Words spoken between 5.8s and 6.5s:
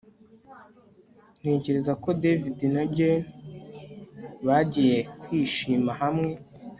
hamwe